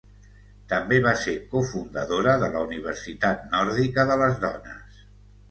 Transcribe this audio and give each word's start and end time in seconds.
També 0.69 0.97
va 1.07 1.11
ser 1.23 1.35
cofundadora 1.51 2.33
de 2.45 2.49
la 2.57 2.65
Universitat 2.69 3.45
Nòrdica 3.53 4.09
de 4.15 4.19
les 4.25 4.43
dones. 4.49 5.07